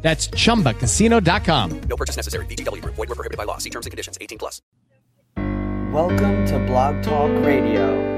[0.00, 1.80] That's chumbacasino.com.
[1.80, 2.46] No purchase necessary.
[2.46, 2.94] VGW Group.
[2.94, 3.58] Void were prohibited by law.
[3.58, 4.16] See terms and conditions.
[4.20, 4.62] 18 plus.
[5.92, 8.16] Welcome to Blog Talk Radio.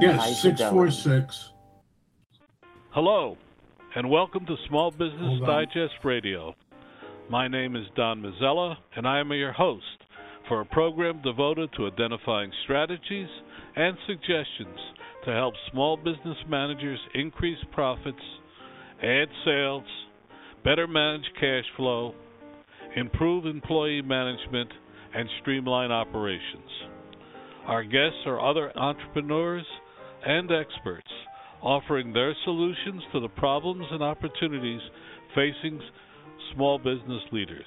[0.00, 1.24] Yes, six four fidelity.
[1.26, 1.50] six.
[2.90, 3.36] Hello,
[3.96, 6.54] and welcome to Small Business Digest Radio.
[7.28, 9.84] My name is Don Mazzella, and I am your host
[10.46, 13.28] for a program devoted to identifying strategies
[13.74, 14.78] and suggestions
[15.24, 18.22] to help small business managers increase profits,
[19.02, 19.84] add sales,
[20.68, 22.12] better manage cash flow,
[22.94, 24.68] improve employee management,
[25.14, 26.70] and streamline operations.
[27.66, 29.64] Our guests are other entrepreneurs
[30.26, 31.08] and experts
[31.62, 34.82] offering their solutions to the problems and opportunities
[35.34, 35.80] facing
[36.54, 37.64] small business leaders.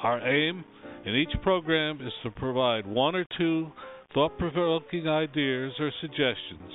[0.00, 0.64] Our aim
[1.04, 3.66] in each program is to provide one or two
[4.14, 6.72] thought provoking ideas or suggestions.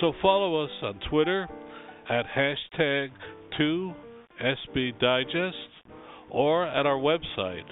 [0.00, 1.48] So follow us on Twitter
[2.08, 3.08] at hashtag
[4.40, 5.52] 2SBDigest
[6.30, 7.64] or at our website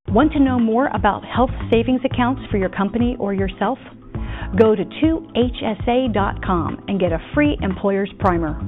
[0.09, 3.79] Want to know more about health savings accounts for your company or yourself?
[4.59, 8.59] Go to 2hsa.com and get a free employer's primer.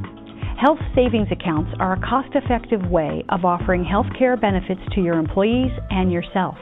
[0.60, 5.14] Health savings accounts are a cost effective way of offering health care benefits to your
[5.14, 6.56] employees and yourself.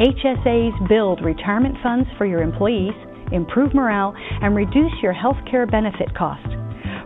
[0.00, 2.94] HSAs build retirement funds for your employees,
[3.30, 6.48] improve morale, and reduce your health care benefit cost.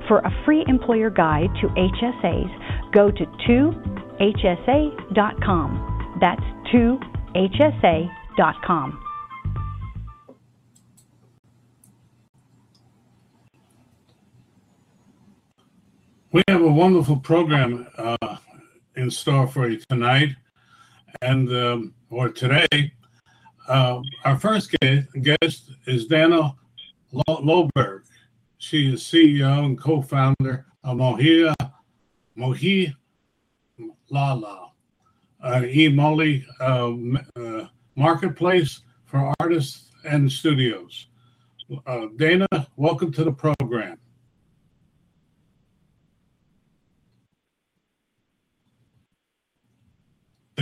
[0.07, 3.27] For a free employer guide to HSAs, go to
[4.21, 4.59] 2hsa.com.
[6.21, 7.93] That's 2hsa.com.
[16.33, 18.37] We have a wonderful program uh,
[18.97, 20.31] in store for you tonight,
[21.21, 22.95] and um, or today.
[23.69, 26.55] Uh, our first guest, is Dana
[27.29, 28.05] Loberg.
[28.57, 31.55] She is CEO and co-founder of Mohia
[32.35, 32.95] Mohi
[34.09, 34.71] Lala,
[35.45, 36.93] uh, e-moly uh,
[37.37, 41.09] uh, marketplace for artists and studios.
[41.87, 43.99] Uh, Dana, welcome to the program.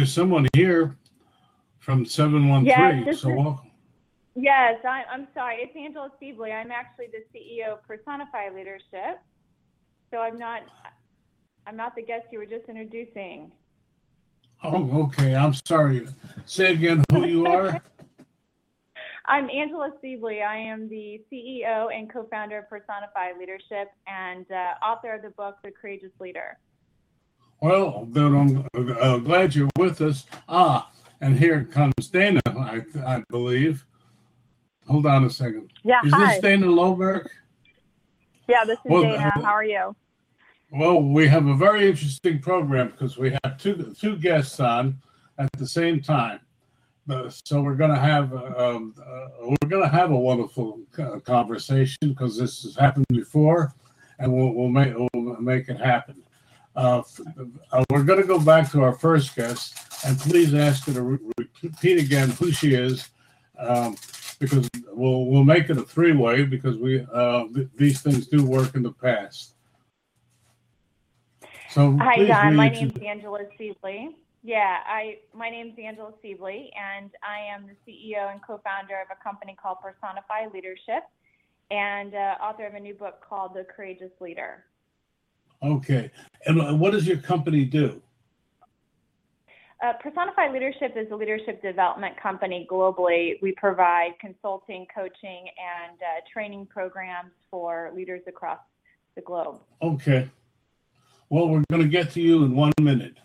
[0.01, 0.97] There's someone here
[1.79, 2.65] from 713.
[3.05, 3.71] Yes, so is- welcome.
[4.35, 5.57] Yes, I, I'm sorry.
[5.57, 6.55] It's Angela Sebaly.
[6.55, 9.21] I'm actually the CEO of Personify Leadership.
[10.11, 10.63] So I'm not,
[11.67, 13.53] I'm not the guest you were just introducing.
[14.63, 15.35] Oh, okay.
[15.35, 16.09] I'm sorry.
[16.47, 17.83] Say again who you are.
[19.27, 20.43] I'm Angela Sebaly.
[20.43, 25.57] I am the CEO and co-founder of Personify Leadership and uh, author of the book
[25.63, 26.57] The Courageous Leader.
[27.61, 28.67] Well, then I'm
[29.01, 30.27] uh, glad you're with us.
[30.49, 30.91] Ah,
[31.21, 33.85] and here comes Dana, I, I believe.
[34.89, 35.71] Hold on a second.
[35.85, 36.33] Yeah, Is hi.
[36.35, 37.27] this Dana Loberg?
[38.49, 39.33] Yeah, this is Well, Dana.
[39.37, 39.95] uh, How are you?
[40.73, 44.99] Well, we have a very interesting program because we have two two guests on
[45.39, 46.41] at the same time.
[47.09, 51.19] Uh, so we're going to have um, uh, we're going to have a wonderful uh,
[51.21, 53.73] conversation because this has happened before,
[54.21, 56.23] and we'll we'll make we'll make it happen.
[56.77, 57.03] Uh,
[57.73, 59.75] uh, we're going to go back to our first guest,
[60.07, 63.09] and please ask her to re- repeat again who she is,
[63.59, 63.97] um,
[64.39, 68.45] because we'll we'll make it a three way because we uh, th- these things do
[68.45, 69.55] work in the past.
[71.71, 72.55] So Hi, Don.
[72.55, 74.15] My name's Angela Sebaly.
[74.43, 79.23] Yeah, I my name's Angela Sebaly, and I am the CEO and co-founder of a
[79.23, 81.03] company called Personify Leadership,
[81.73, 84.65] and uh, author of a new book called The Courageous Leader.
[85.63, 86.11] Okay.
[86.47, 88.01] And uh, what does your company do?
[89.83, 93.41] Uh, Personify Leadership is a leadership development company globally.
[93.41, 98.59] We provide consulting, coaching, and uh, training programs for leaders across
[99.15, 99.61] the globe.
[99.81, 100.29] Okay.
[101.31, 103.17] Well, we're going to get to you in one minute.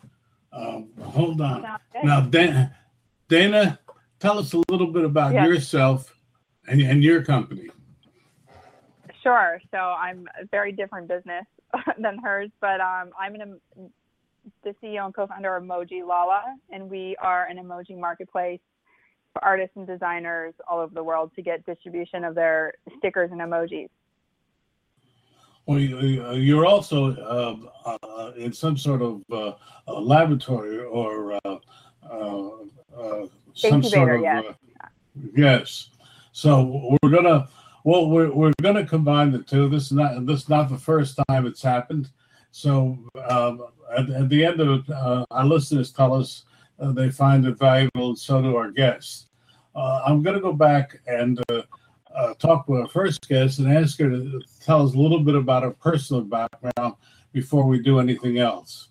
[0.54, 1.66] Um, hold on.
[2.04, 2.74] Now, Dana,
[3.28, 3.80] Dana,
[4.20, 5.46] tell us a little bit about Yeah.
[5.46, 6.14] yourself
[6.68, 7.70] and, and your company.
[9.22, 9.60] Sure.
[9.72, 11.46] So I'm a very different business
[12.00, 13.60] than hers, but um, I'm an,
[14.64, 16.42] the CEO and co-founder of MojiLaLa,
[16.72, 18.60] and we are an emoji marketplace
[19.34, 23.42] for artists and designers all over the world to get distribution of their stickers and
[23.42, 23.90] emojis.
[25.66, 29.54] Well, you, you're also uh, uh, in some sort of uh,
[30.00, 31.58] laboratory or uh,
[32.10, 32.50] uh,
[32.96, 33.26] uh,
[33.56, 34.46] some sort of yes.
[35.36, 35.90] yes.
[36.34, 37.48] So we're gonna
[37.86, 39.70] well we're, we're gonna combine the two.
[39.70, 42.10] This is not this is not the first time it's happened.
[42.52, 42.98] So
[43.30, 43.66] um,
[43.96, 44.94] at, at, the end of it,
[45.32, 46.44] our listeners tell us
[46.80, 49.28] they find it valuable, and so do our guests.
[49.76, 54.42] I'm gonna go back and uh, talk with our first guest and ask her to
[54.62, 56.96] tell us a little bit about her personal background
[57.34, 58.90] before we do anything else.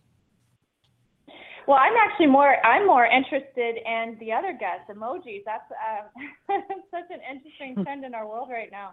[1.67, 5.43] Well, I'm actually more I'm more interested in the other guests, emojis.
[5.47, 6.23] That's uh,
[6.91, 8.93] such an interesting trend in our world right now.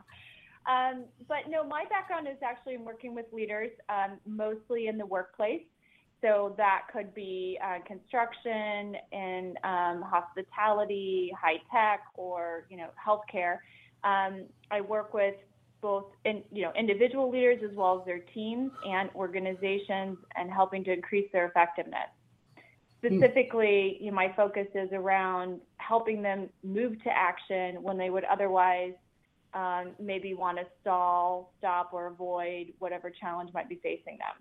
[0.69, 5.05] Um, but no, my background is actually in working with leaders, um, mostly in the
[5.05, 5.63] workplace.
[6.21, 13.57] So that could be uh, construction and um, hospitality, high tech, or you know healthcare.
[14.03, 15.35] Um, I work with
[15.81, 20.83] both in, you know individual leaders as well as their teams and organizations and helping
[20.85, 22.07] to increase their effectiveness.
[23.03, 28.23] Specifically, you know, my focus is around helping them move to action when they would
[28.25, 28.93] otherwise
[29.53, 34.37] um, maybe want to stall, stop, or avoid whatever challenge might be facing them.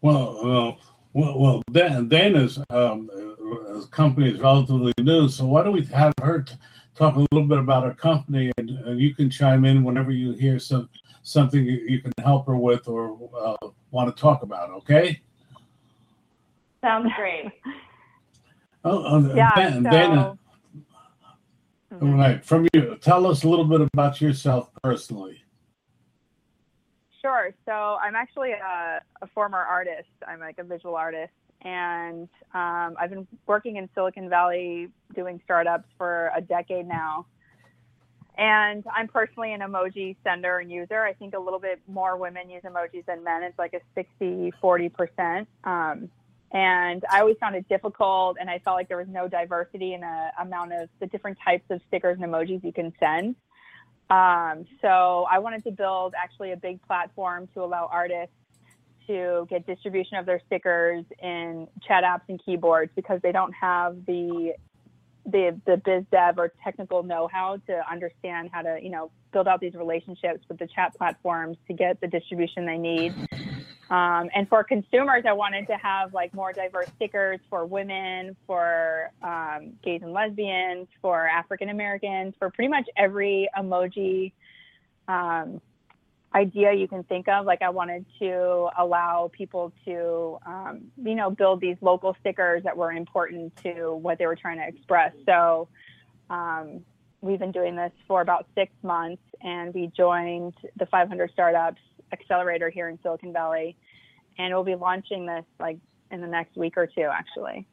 [0.00, 0.78] Well,
[1.14, 3.08] well, well, Dana's um,
[3.90, 6.54] company is relatively new, so why don't we have her t-
[6.96, 10.32] talk a little bit about her company, and, and you can chime in whenever you
[10.32, 10.88] hear some
[11.22, 14.70] something you can help her with or uh, want to talk about.
[14.70, 15.20] Okay.
[16.82, 17.50] Sounds great.
[18.84, 19.50] oh, uh, yeah.
[19.56, 20.38] Dan, so, Dana.
[21.92, 22.02] Mhm.
[22.02, 25.42] All right, from you, tell us a little bit about yourself personally.
[27.20, 27.54] Sure.
[27.66, 30.08] So I'm actually a, a former artist.
[30.26, 35.88] I'm like a visual artist, and um, I've been working in Silicon Valley doing startups
[35.96, 37.26] for a decade now.
[38.38, 41.04] And I'm personally an emoji sender and user.
[41.04, 43.42] I think a little bit more women use emojis than men.
[43.42, 45.46] It's like a 60 40%.
[45.64, 46.08] Um,
[46.52, 50.02] and I always found it difficult, and I felt like there was no diversity in
[50.02, 53.36] the amount of the different types of stickers and emojis you can send.
[54.10, 58.34] Um, so I wanted to build actually a big platform to allow artists
[59.06, 63.96] to get distribution of their stickers in chat apps and keyboards because they don't have
[64.06, 64.52] the
[65.24, 69.60] the the biz dev or technical know-how to understand how to you know build out
[69.60, 73.14] these relationships with the chat platforms to get the distribution they need
[73.92, 79.10] um, and for consumers i wanted to have like more diverse stickers for women for
[79.22, 84.32] um, gays and lesbians for african americans for pretty much every emoji
[85.08, 85.60] um,
[86.34, 87.46] idea you can think of.
[87.46, 92.76] Like I wanted to allow people to, um, you know, build these local stickers that
[92.76, 95.12] were important to what they were trying to express.
[95.26, 95.68] So
[96.30, 96.80] um,
[97.20, 101.80] we've been doing this for about six months, and we joined the 500 Startups
[102.12, 103.76] Accelerator here in Silicon Valley,
[104.38, 105.78] and we'll be launching this like
[106.10, 107.66] in the next week or two, actually.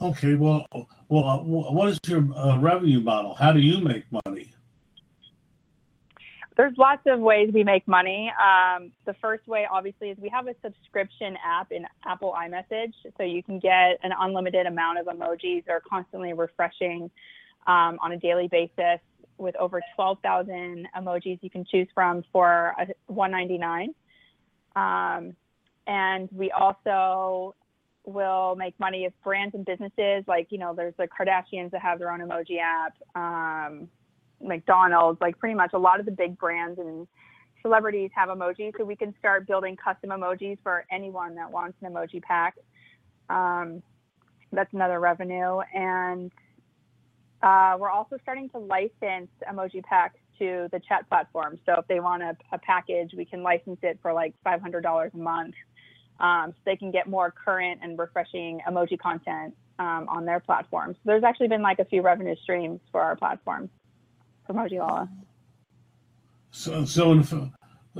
[0.00, 0.66] Okay, well,
[1.08, 3.34] well, uh, what is your uh, revenue model?
[3.34, 4.52] How do you make money?
[6.56, 8.30] there's lots of ways we make money.
[8.30, 13.22] Um, the first way, obviously, is we have a subscription app in Apple iMessage, so
[13.22, 15.64] you can get an unlimited amount of emojis.
[15.64, 17.10] They're constantly refreshing
[17.66, 19.00] um, on a daily basis
[19.42, 23.94] with over 12,000 emojis you can choose from for a 199.
[24.74, 25.36] Um,
[25.86, 27.54] and we also
[28.04, 31.98] will make money if brands and businesses, like you know, there's the Kardashians that have
[31.98, 32.96] their own emoji app.
[33.14, 33.88] Um,
[34.40, 37.06] McDonald's, like pretty much a lot of the big brands and
[37.62, 38.72] celebrities have emojis.
[38.76, 42.56] So we can start building custom emojis for anyone that wants an emoji pack.
[43.30, 43.82] Um,
[44.52, 45.60] that's another revenue.
[45.74, 46.32] And
[47.42, 51.58] uh, we're also starting to license emoji packs to the chat platform.
[51.66, 55.16] So if they want a, a package, we can license it for like $500 a
[55.16, 55.54] month.
[56.20, 60.94] Um, so they can get more current and refreshing emoji content um, on their platform.
[60.94, 63.70] So there's actually been like a few revenue streams for our platform.
[64.50, 65.08] MojiLaLa.
[66.50, 67.52] So, so in,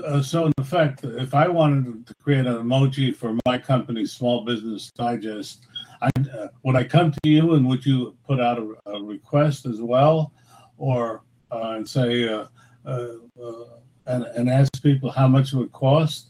[0.05, 4.45] uh, so in effect, if I wanted to create an emoji for my company, Small
[4.45, 5.67] Business Digest,
[6.03, 9.67] I, uh, would I come to you and would you put out a, a request
[9.67, 10.33] as well,
[10.77, 12.47] or uh, and say uh,
[12.85, 13.09] uh,
[13.41, 13.65] uh,
[14.07, 16.29] and, and ask people how much it would cost?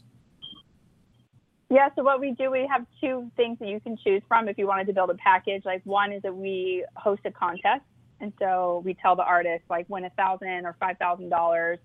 [1.69, 4.59] Yeah, so what we do, we have two things that you can choose from if
[4.59, 5.65] you wanted to build a package.
[5.65, 7.83] Like one is that we host a contest
[8.23, 11.77] and so we tell the artist like win a thousand or five thousand dollars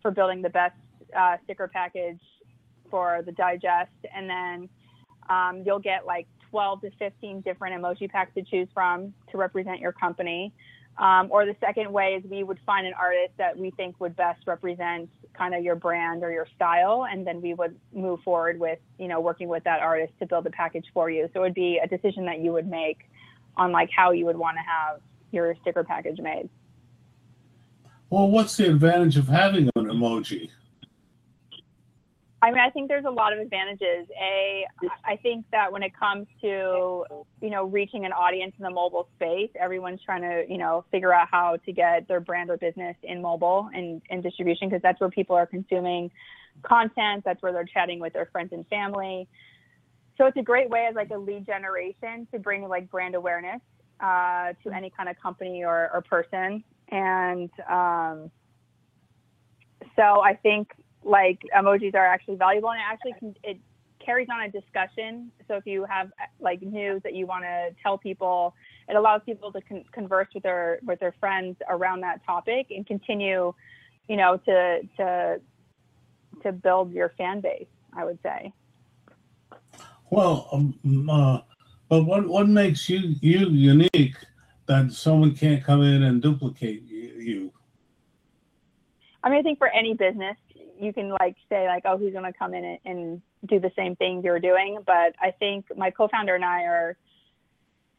[0.00, 0.74] for building the best
[1.16, 2.20] uh, sticker package
[2.90, 4.68] for the digest, and then
[5.28, 9.80] um, you'll get like 12 to 15 different emoji packs to choose from to represent
[9.80, 10.52] your company.
[10.98, 14.14] Um, or the second way is we would find an artist that we think would
[14.14, 18.60] best represent kind of your brand or your style, and then we would move forward
[18.60, 21.30] with, you know, working with that artist to build a package for you.
[21.32, 23.08] So it would be a decision that you would make
[23.56, 26.50] on like how you would want to have your sticker package made.
[28.10, 30.50] Well, what's the advantage of having an emoji?
[32.42, 34.08] I mean, I think there's a lot of advantages.
[34.20, 34.66] A,
[35.04, 37.04] I think that when it comes to,
[37.40, 41.14] you know, reaching an audience in the mobile space, everyone's trying to, you know, figure
[41.14, 45.00] out how to get their brand or business in mobile and, and distribution because that's
[45.00, 46.10] where people are consuming
[46.62, 47.22] content.
[47.24, 49.28] That's where they're chatting with their friends and family.
[50.18, 53.60] So it's a great way as like a lead generation to bring like brand awareness
[54.00, 56.64] uh, to any kind of company or, or person.
[56.88, 58.32] And um,
[59.94, 60.72] so I think
[61.04, 63.58] like emojis are actually valuable and it actually can, it
[64.04, 65.30] carries on a discussion.
[65.48, 68.54] So if you have like news that you want to tell people,
[68.88, 72.86] it allows people to con- converse with their with their friends around that topic and
[72.86, 73.52] continue,
[74.08, 75.40] you know, to to
[76.42, 77.66] to build your fan base.
[77.94, 78.52] I would say.
[80.10, 81.40] Well, um, uh,
[81.88, 84.16] but what what makes you you unique
[84.66, 87.52] that someone can't come in and duplicate you?
[89.24, 90.36] I mean, I think for any business,
[90.82, 93.70] you can like say like, oh, who's going to come in and, and do the
[93.76, 94.78] same thing you're doing?
[94.84, 96.96] But I think my co-founder and I are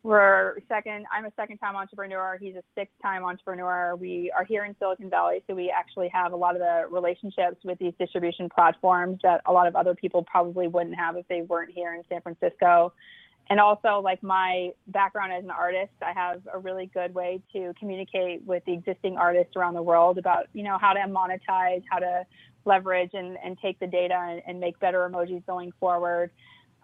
[0.03, 1.05] we're second.
[1.13, 2.37] I'm a second-time entrepreneur.
[2.37, 3.95] He's a sixth-time entrepreneur.
[3.95, 7.55] We are here in Silicon Valley, so we actually have a lot of the relationships
[7.63, 11.43] with these distribution platforms that a lot of other people probably wouldn't have if they
[11.43, 12.91] weren't here in San Francisco
[13.49, 17.73] and also like my background as an artist i have a really good way to
[17.79, 21.99] communicate with the existing artists around the world about you know how to monetize how
[21.99, 22.25] to
[22.65, 26.31] leverage and, and take the data and, and make better emojis going forward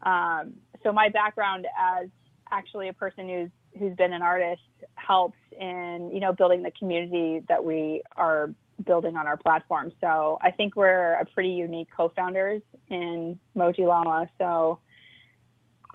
[0.04, 2.08] um, so my background as
[2.52, 4.62] actually a person who's who's been an artist
[4.96, 8.52] helps in you know building the community that we are
[8.86, 14.80] building on our platform so i think we're a pretty unique co-founders in MojiLaLa so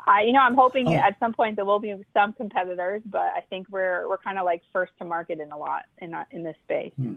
[0.06, 0.94] I, you know, I'm hoping oh.
[0.94, 4.44] at some point there will be some competitors, but I think we're we're kind of
[4.44, 6.92] like first to market in a lot in uh, in this space.
[6.96, 7.14] Hmm.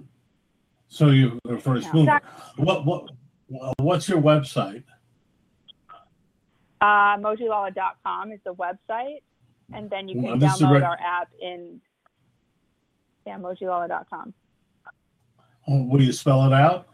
[0.89, 2.19] So you're the first yeah.
[2.55, 3.09] What what
[3.79, 4.83] what's your website?
[6.79, 9.21] Uh, mojilala.com is the website,
[9.73, 11.81] and then you can well, download our app in
[13.25, 14.33] yeah mojilala.com.
[15.67, 16.87] Oh, will you spell it out?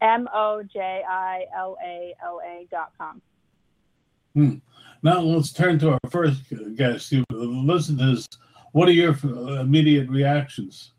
[0.00, 3.20] M O J I L A L A dot com.
[4.34, 4.56] Hmm.
[5.02, 6.42] Now let's turn to our first
[6.76, 7.10] guest.
[7.10, 8.28] You listen to this.
[8.72, 9.16] What are your
[9.60, 10.92] immediate reactions?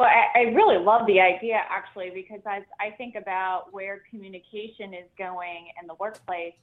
[0.00, 4.94] Well, I, I really love the idea actually because as I think about where communication
[4.94, 6.54] is going in the workplace,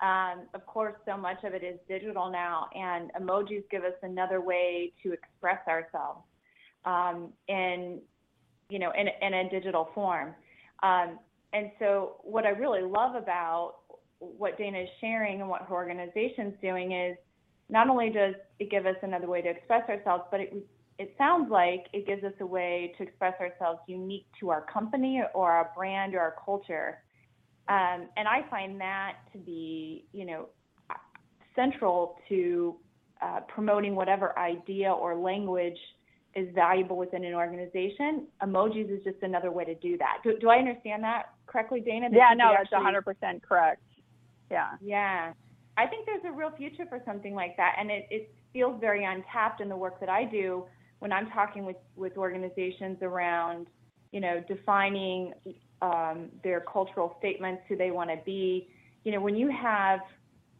[0.00, 4.40] um, of course, so much of it is digital now, and emojis give us another
[4.40, 6.20] way to express ourselves
[6.84, 7.98] um, in,
[8.68, 10.36] you know, in, in a digital form.
[10.84, 11.18] Um,
[11.52, 13.78] and so, what I really love about
[14.20, 17.16] what Dana is sharing and what her organization is doing is
[17.68, 20.54] not only does it give us another way to express ourselves, but it
[20.98, 25.22] it sounds like it gives us a way to express ourselves unique to our company
[25.34, 27.02] or our brand or our culture.
[27.68, 30.48] Um, and I find that to be, you know,
[31.54, 32.76] central to
[33.20, 35.78] uh, promoting whatever idea or language
[36.34, 38.26] is valuable within an organization.
[38.42, 40.18] Emojis is just another way to do that.
[40.22, 42.08] Do, do I understand that correctly, Dana?
[42.12, 43.14] yeah, no, that's actually...
[43.14, 43.82] 100% correct.
[44.50, 44.72] Yeah.
[44.82, 45.32] Yeah.
[45.78, 47.76] I think there's a real future for something like that.
[47.78, 50.66] And it, it feels very untapped in the work that I do
[50.98, 53.66] when I'm talking with, with organizations around,
[54.12, 55.32] you know, defining
[55.82, 58.68] um, their cultural statements, who they want to be.
[59.04, 60.00] You know, when you have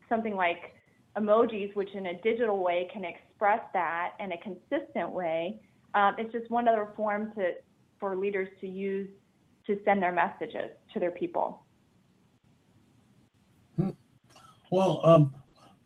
[0.08, 0.74] something like
[1.16, 5.60] emojis, which in a digital way can express that in a consistent way,
[5.94, 7.52] um, it's just one other form to
[7.98, 9.08] for leaders to use
[9.66, 11.62] to send their messages to their people.
[14.70, 15.34] Well, um,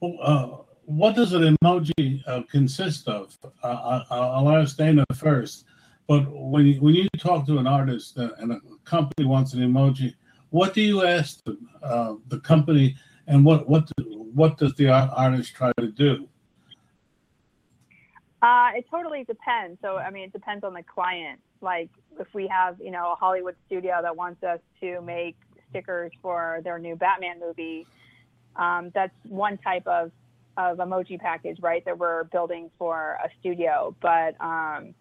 [0.02, 0.48] uh,
[0.90, 3.38] what does an emoji uh, consist of?
[3.62, 5.64] Uh, I'll ask Dana first.
[6.08, 9.60] But when you, when you talk to an artist uh, and a company wants an
[9.60, 10.14] emoji,
[10.50, 12.96] what do you ask the, uh, the company,
[13.28, 16.28] and what what do, what does the artist try to do?
[18.42, 19.78] Uh, it totally depends.
[19.82, 21.38] So, I mean, it depends on the client.
[21.60, 25.36] Like, if we have, you know, a Hollywood studio that wants us to make
[25.68, 27.86] stickers for their new Batman movie,
[28.56, 30.10] um, that's one type of,
[30.60, 33.74] of emoji package, right, that we're building for a studio.
[34.08, 34.94] But, um,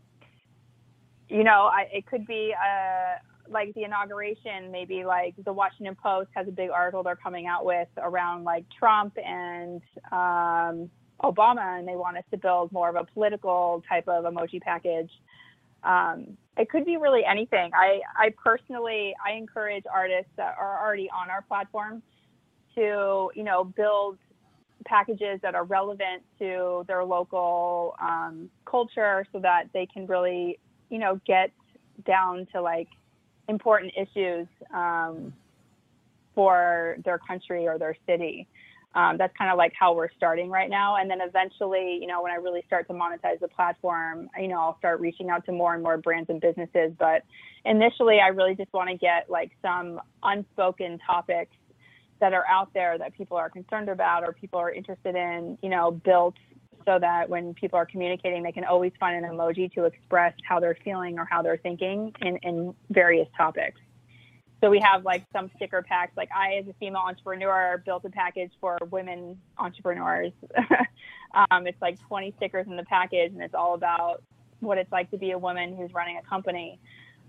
[1.28, 3.22] you know, I, it could be a,
[3.58, 7.64] like the inauguration, maybe like the Washington Post has a big article they're coming out
[7.66, 10.90] with around like Trump and um,
[11.22, 15.12] Obama, and they want us to build more of a political type of emoji package.
[15.84, 17.72] Um, it could be really anything.
[17.74, 22.04] I, I personally, I encourage artists that are already on our platform
[22.76, 24.18] to, you know, build
[24.86, 30.60] packages that are relevant to their local um, culture so that they can really,
[30.90, 31.52] you know, get
[32.06, 32.88] down to like
[33.48, 35.34] important issues um,
[36.36, 38.48] for their country or their city.
[38.96, 40.96] Um, that's kind of like how we're starting right now.
[40.96, 44.60] And then eventually, you know, when I really start to monetize the platform, you know,
[44.60, 46.92] I'll start reaching out to more and more brands and businesses.
[46.98, 47.24] But
[47.66, 51.52] initially, I really just want to get like some unspoken topics
[52.20, 55.70] that are out there that people are concerned about or people are interested in, you
[55.70, 56.36] know, built
[56.86, 60.60] so that when people are communicating, they can always find an emoji to express how
[60.60, 63.80] they're feeling or how they're thinking in, in various topics.
[64.62, 66.16] So we have like some sticker packs.
[66.18, 70.34] Like I, as a female entrepreneur, built a package for women entrepreneurs.
[71.52, 74.22] um, it's like 20 stickers in the package, and it's all about
[74.60, 76.80] what it's like to be a woman who's running a company.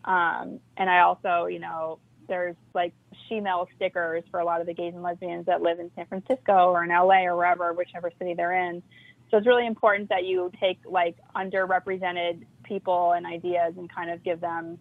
[0.05, 2.95] Um, and I also, you know, there's like
[3.31, 6.71] she-male stickers for a lot of the gays and lesbians that live in San Francisco
[6.71, 8.83] or in LA or wherever, whichever city they're in.
[9.31, 14.23] So it's really important that you take like underrepresented people and ideas and kind of
[14.25, 14.79] give them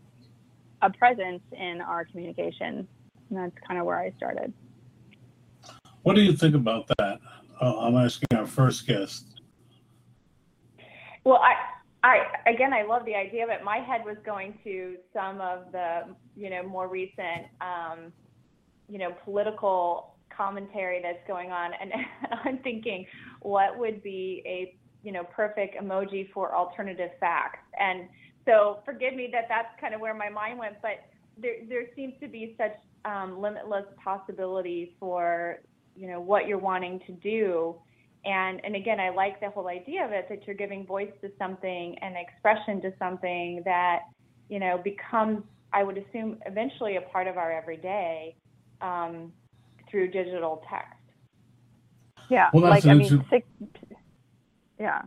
[0.81, 2.87] a presence in our communication.
[3.29, 4.51] And that's kind of where I started.
[6.01, 7.19] What do you think about that?
[7.61, 9.41] Uh, I'm asking our first guest.
[11.23, 11.53] Well, I,
[12.03, 13.63] I again, I love the idea of it.
[13.63, 18.11] My head was going to some of the, you know, more recent, um,
[18.89, 21.91] you know, political commentary that's going on, and
[22.45, 23.05] I'm thinking,
[23.41, 27.59] what would be a, you know, perfect emoji for alternative facts?
[27.79, 28.07] And
[28.45, 31.05] so forgive me that that's kind of where my mind went, but
[31.41, 35.59] there there seems to be such um, limitless possibility for
[35.95, 37.75] you know what you're wanting to do.
[38.25, 41.31] And and again, I like the whole idea of it that you're giving voice to
[41.37, 43.99] something and expression to something that
[44.49, 48.35] you know becomes, I would assume, eventually a part of our everyday
[48.81, 49.31] um,
[49.89, 50.93] through digital text.
[52.29, 53.47] Yeah, well, like I mean, six,
[54.79, 55.01] yeah.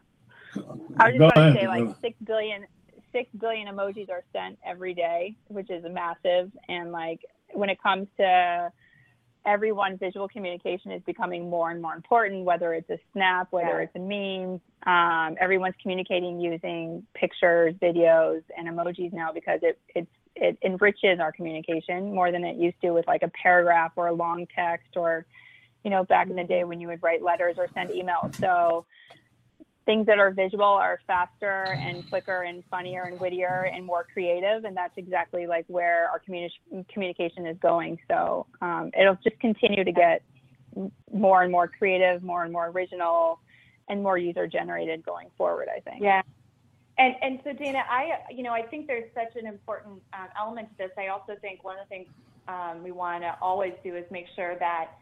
[0.99, 2.67] I was just going to say like six billion
[3.13, 6.51] six billion emojis are sent every day, which is massive.
[6.69, 7.21] And like
[7.53, 8.73] when it comes to
[9.47, 12.45] everyone, visual communication is becoming more and more important.
[12.45, 13.87] Whether it's a snap, whether yeah.
[13.87, 20.11] it's a meme, um, everyone's communicating using pictures, videos, and emojis now because it it's
[20.37, 24.13] it enriches our communication more than it used to with like a paragraph or a
[24.13, 25.27] long text or
[25.85, 28.35] you know back in the day when you would write letters or send emails.
[28.37, 28.87] So
[29.85, 34.65] things that are visual are faster and quicker and funnier and wittier and more creative
[34.65, 37.99] and that's exactly like where our communi- communication is going.
[38.09, 40.23] So um, it'll just continue to get
[41.13, 43.41] more and more creative more and more original
[43.89, 46.03] and more user generated going forward i think.
[46.03, 46.23] Yeah
[47.03, 50.69] and and so dana i you know i think there's such an important um, element
[50.71, 52.09] to this i also think one of the things
[52.49, 54.93] um, we want to always do is make sure that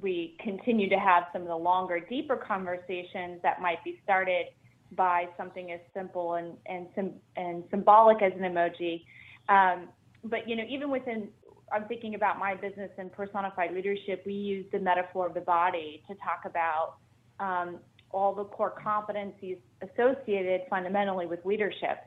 [0.00, 4.46] we continue to have some of the longer, deeper conversations that might be started
[4.92, 9.04] by something as simple and and and symbolic as an emoji.
[9.48, 9.88] Um,
[10.24, 11.28] but you know, even within,
[11.72, 14.22] I'm thinking about my business and Personify Leadership.
[14.26, 16.96] We use the metaphor of the body to talk about
[17.40, 17.78] um,
[18.10, 21.98] all the core competencies associated fundamentally with leadership.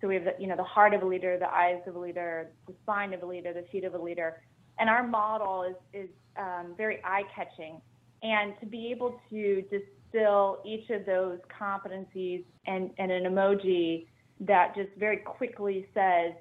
[0.00, 1.98] So we have the, you know the heart of a leader, the eyes of a
[1.98, 4.40] leader, the spine of a leader, the feet of a leader,
[4.78, 7.80] and our model is is um, very eye catching.
[8.22, 14.06] And to be able to distill each of those competencies and, and an emoji
[14.40, 16.32] that just very quickly says,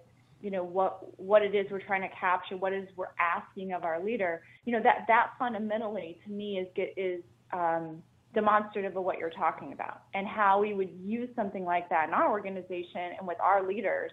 [0.41, 3.83] you know, what what it is we're trying to capture, what is we're asking of
[3.83, 8.03] our leader, you know, that that fundamentally to me is is um,
[8.37, 12.13] demonstrative of what you're talking about and how we would use something like that in
[12.13, 14.11] our organization and with our leaders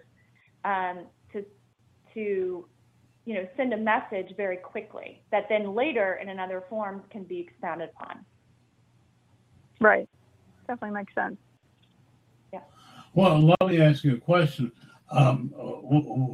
[0.63, 1.45] um, to
[2.15, 2.65] to
[3.25, 7.39] you know, send a message very quickly that then later in another form can be
[7.39, 8.23] expounded upon.
[9.81, 10.07] Right.
[10.67, 11.37] Definitely makes sense.
[12.53, 12.61] Yeah.
[13.13, 14.71] Well, let me ask you a question.
[15.11, 15.53] Um,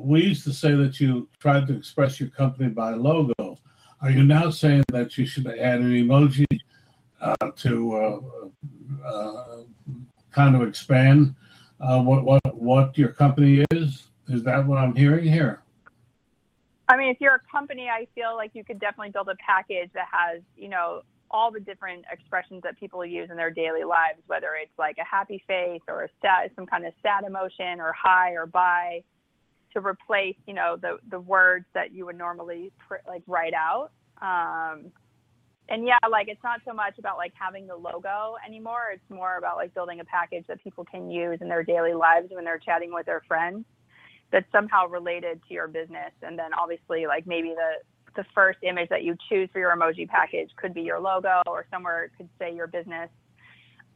[0.06, 3.58] we used to say that you tried to express your company by logo.
[4.02, 6.46] Are you now saying that you should add an emoji
[7.58, 9.58] to uh, uh,
[10.32, 11.36] kind of expand
[11.82, 14.08] uh, what, what what your company is?
[14.28, 15.62] Is that what I'm hearing here?
[16.88, 19.90] I mean, if you're a company, I feel like you could definitely build a package
[19.94, 24.20] that has, you know, all the different expressions that people use in their daily lives,
[24.28, 27.94] whether it's like a happy face or a sad, some kind of sad emotion or
[27.94, 29.04] high or bye.
[29.74, 33.92] to replace, you know, the the words that you would normally pr- like write out.
[34.22, 34.92] Um,
[35.72, 38.92] and yeah, like it's not so much about like having the logo anymore.
[38.94, 42.28] It's more about like building a package that people can use in their daily lives
[42.30, 43.64] when they're chatting with their friends
[44.34, 46.12] that's somehow related to your business.
[46.22, 47.84] And then obviously like maybe the
[48.18, 51.66] the first image that you choose for your emoji package could be your logo or
[51.72, 53.10] somewhere it could say your business.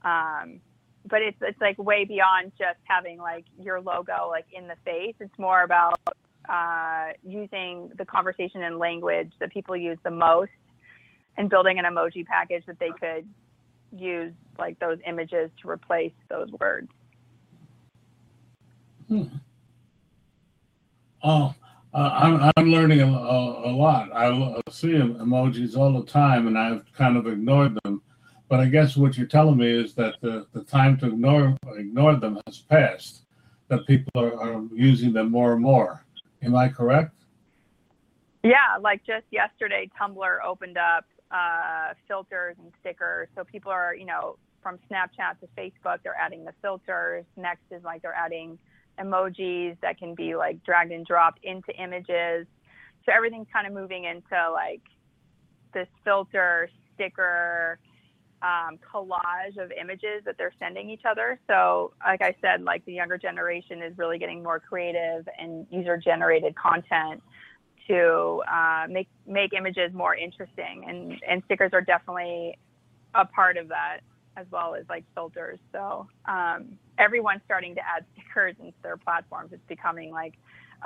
[0.05, 0.61] Um,
[1.09, 5.15] but it's it's like way beyond just having like your logo like in the face.
[5.19, 5.99] It's more about
[6.47, 10.51] uh, using the conversation and language that people use the most
[11.37, 13.27] and building an emoji package that they could
[13.91, 16.89] use like those images to replace those words.
[19.07, 19.23] Hmm.
[21.23, 21.53] Oh,
[21.93, 24.11] uh, I'm, I'm learning a, a, a, lot.
[24.13, 24.29] I
[24.69, 28.01] see emojis all the time and I've kind of ignored them.
[28.47, 32.15] But I guess what you're telling me is that the, the time to ignore ignore
[32.15, 33.25] them has passed,
[33.69, 36.05] that people are, are using them more and more.
[36.43, 37.15] Am I correct?
[38.43, 43.27] Yeah, like just yesterday, Tumblr opened up uh, filters and stickers.
[43.35, 47.25] So people are, you know, from Snapchat to Facebook, they're adding the filters.
[47.37, 48.57] Next is like they're adding
[48.99, 52.47] emojis that can be like dragged and dropped into images.
[53.05, 54.81] So everything's kind of moving into like
[55.73, 57.77] this filter, sticker,
[58.41, 61.39] um, collage of images that they're sending each other.
[61.47, 65.97] So, like I said, like the younger generation is really getting more creative and user
[65.97, 67.21] generated content
[67.87, 72.57] to uh, make make images more interesting, and and stickers are definitely
[73.13, 73.99] a part of that
[74.37, 75.59] as well as like filters.
[75.71, 79.51] So um, everyone's starting to add stickers into their platforms.
[79.53, 80.33] It's becoming like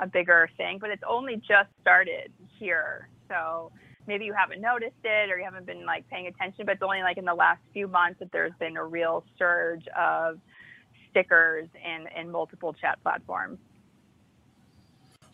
[0.00, 3.08] a bigger thing, but it's only just started here.
[3.28, 3.72] So
[4.06, 7.02] maybe you haven't noticed it or you haven't been like paying attention, but it's only
[7.02, 10.38] like in the last few months that there's been a real surge of
[11.10, 13.58] stickers in, in multiple chat platforms.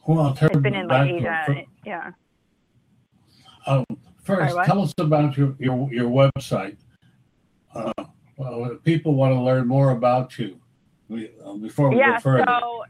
[0.06, 1.42] Well, it's been in like Asia.
[1.46, 2.12] For, yeah.
[3.66, 3.84] Um,
[4.22, 6.76] first, Sorry, tell us about your, your, your website.
[7.74, 7.92] Uh,
[8.36, 10.60] well, people want to learn more about you
[11.12, 12.44] uh, before we yeah, go further.
[12.46, 12.84] So,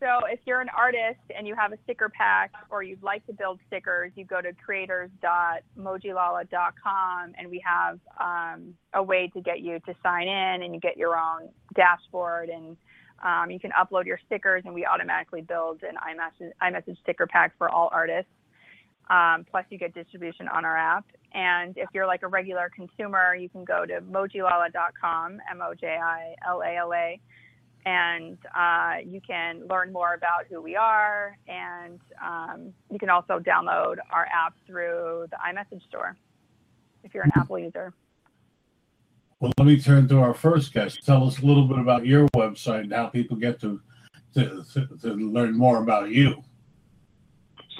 [0.00, 3.32] so if you're an artist and you have a sticker pack or you'd like to
[3.32, 9.80] build stickers, you go to creators.mojilala.com and we have um, a way to get you
[9.86, 12.76] to sign in and you get your own dashboard and
[13.22, 17.56] um, you can upload your stickers, and we automatically build an iMessage, iMessage sticker pack
[17.56, 18.30] for all artists.
[19.10, 21.04] Um, plus, you get distribution on our app.
[21.34, 25.98] And if you're like a regular consumer, you can go to mojilala.com, M O J
[26.02, 27.20] I L A L A,
[27.84, 31.36] and uh, you can learn more about who we are.
[31.48, 36.16] And um, you can also download our app through the iMessage store
[37.04, 37.92] if you're an Apple user.
[39.42, 41.04] Well, let me turn to our first guest.
[41.04, 43.80] Tell us a little bit about your website and how people get to
[44.34, 44.64] to,
[45.02, 46.44] to, learn more about you.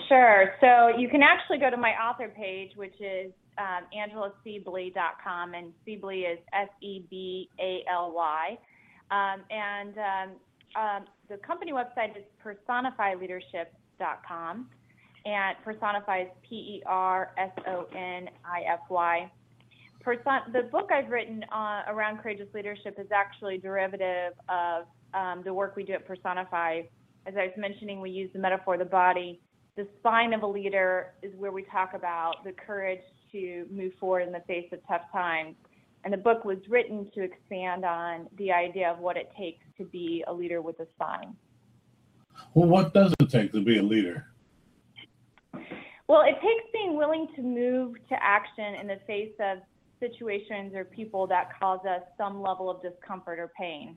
[0.08, 0.52] Sure.
[0.60, 6.28] So you can actually go to my author page, which is um, angelasebaly.com, and Sebaly
[6.30, 8.58] is S E B A L Y.
[9.12, 10.30] Um, and um,
[10.74, 14.68] um, the company website is personifyleadership.com,
[15.24, 19.30] and personify is P E R S O N I F Y
[20.02, 25.54] person, the book I've written uh, around courageous leadership is actually derivative of um, the
[25.54, 26.82] work we do at Personify.
[27.26, 29.40] As I was mentioning, we use the metaphor of the body.
[29.76, 33.00] The spine of a leader is where we talk about the courage
[33.32, 35.54] to move forward in the face of tough times.
[36.04, 39.84] And the book was written to expand on the idea of what it takes to
[39.84, 41.36] be a leader with a spine.
[42.54, 44.26] Well, what does it take to be a leader?
[46.08, 49.58] Well, it takes being willing to move to action in the face of
[50.02, 53.96] situations or people that cause us some level of discomfort or pain.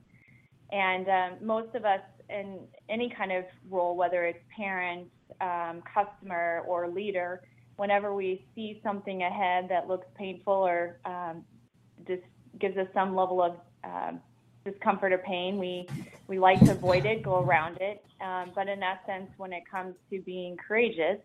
[0.72, 5.08] And um, most of us in any kind of role, whether it's parent,
[5.40, 7.42] um, customer, or leader,
[7.76, 11.44] whenever we see something ahead that looks painful or um,
[12.06, 12.22] just
[12.58, 14.20] gives us some level of um,
[14.64, 15.86] discomfort or pain, we
[16.26, 18.04] we like to avoid it, go around it.
[18.20, 21.18] Um, but in essence, when it comes to being courageous,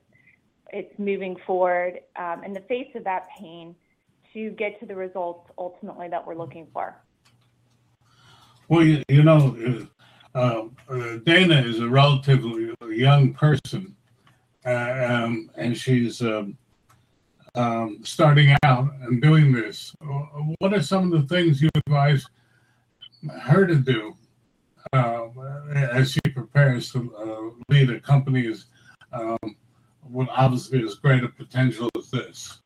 [0.72, 3.76] it's moving forward um, in the face of that pain
[4.34, 6.96] to get to the results ultimately that we're looking for?
[8.68, 9.58] Well, you, you know,
[10.34, 13.96] uh, uh, Dana is a relatively young person,
[14.66, 16.58] uh, um, and she's um,
[17.56, 19.94] um, starting out and doing this.
[20.60, 22.26] What are some of the things you advise
[23.42, 24.16] her to do
[24.94, 25.28] uh,
[25.76, 28.66] as she prepares to uh, lead a company as
[29.12, 29.38] um,
[30.04, 32.60] what obviously as great a potential as this?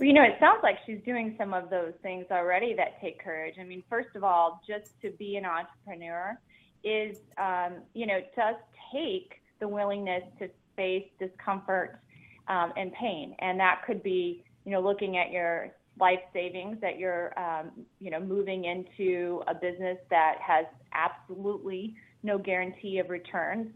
[0.00, 3.56] You know, it sounds like she's doing some of those things already that take courage.
[3.60, 6.38] I mean, first of all, just to be an entrepreneur
[6.82, 8.54] is, um, you know, does
[8.92, 12.00] take the willingness to face discomfort
[12.48, 13.36] um, and pain.
[13.40, 15.68] And that could be, you know, looking at your
[16.00, 22.38] life savings that you're, um, you know, moving into a business that has absolutely no
[22.38, 23.68] guarantee of returns.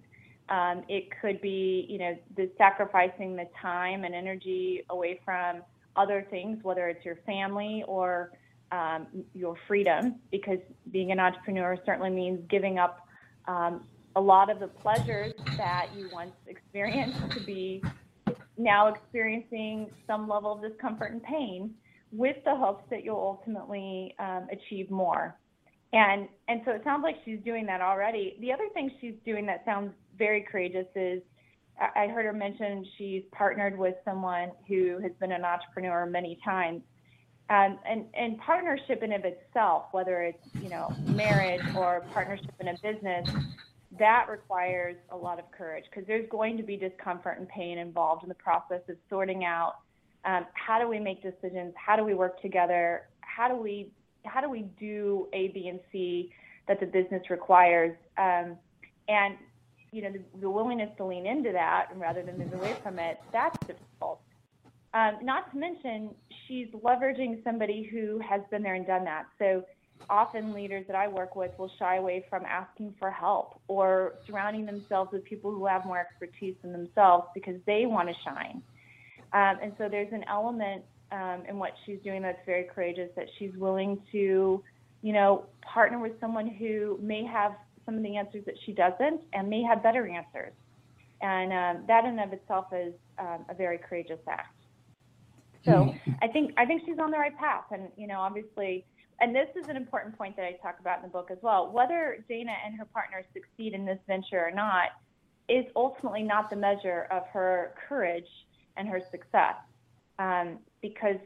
[0.48, 5.62] Um, it could be, you know, the sacrificing the time and energy away from
[5.96, 8.32] other things, whether it's your family or
[8.72, 10.58] um, your freedom, because
[10.90, 13.06] being an entrepreneur certainly means giving up
[13.46, 13.84] um,
[14.16, 17.82] a lot of the pleasures that you once experienced to be
[18.56, 21.74] now experiencing some level of discomfort and pain
[22.12, 25.36] with the hopes that you'll ultimately um, achieve more.
[25.92, 28.36] And and so it sounds like she's doing that already.
[28.40, 31.22] The other thing she's doing that sounds very courageous is
[31.80, 36.82] I heard her mention she's partnered with someone who has been an entrepreneur many times.
[37.50, 42.68] Um, and, and partnership in of itself, whether it's you know marriage or partnership in
[42.68, 43.28] a business,
[43.98, 48.22] that requires a lot of courage because there's going to be discomfort and pain involved
[48.22, 49.74] in the process of sorting out
[50.24, 53.90] um, how do we make decisions, how do we work together, how do we
[54.24, 56.32] how do we do A, B, and C
[56.66, 58.56] that the business requires, um,
[59.06, 59.36] and
[59.94, 63.20] you know the, the, willingness to lean into that rather than move away from it.
[63.32, 64.20] That's difficult.
[64.92, 66.10] Um, not to mention,
[66.46, 69.26] she's leveraging somebody who has been there and done that.
[69.38, 69.64] So
[70.10, 74.66] often leaders that I work with will shy away from asking for help or surrounding
[74.66, 78.62] themselves with people who have more expertise than themselves because they want to shine.
[79.32, 83.26] Um, and so there's an element um, in what she's doing that's very courageous that
[83.38, 84.62] she's willing to,
[85.02, 87.52] you know, partner with someone who may have
[87.84, 90.52] some of the answers that she doesn't and may have better answers.
[91.20, 94.54] And um, that in of itself is um, a very courageous act.
[95.64, 96.12] So hmm.
[96.22, 98.84] I think I think she's on the right path, and you know, obviously,
[99.20, 101.70] and this is an important point that I talk about in the book as well.
[101.72, 104.88] Whether Dana and her partners succeed in this venture or not
[105.48, 108.28] is ultimately not the measure of her courage
[108.76, 109.56] and her success.
[110.18, 111.18] Um, because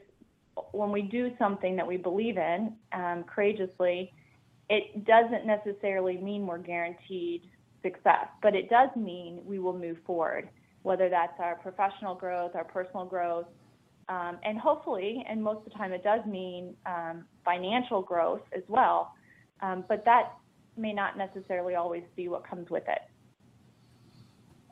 [0.72, 4.12] when we do something that we believe in um, courageously,
[4.70, 7.42] it doesn't necessarily mean we're guaranteed
[7.82, 10.48] success, but it does mean we will move forward,
[10.82, 13.46] whether that's our professional growth, our personal growth,
[14.08, 18.62] um, and hopefully, and most of the time it does mean um, financial growth as
[18.68, 19.12] well,
[19.60, 20.32] um, but that
[20.76, 23.00] may not necessarily always be what comes with it.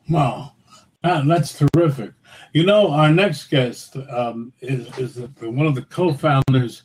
[0.08, 0.52] Wow,
[1.02, 2.12] that's terrific.
[2.52, 6.82] You know, our next guest um, is, is one of the co founders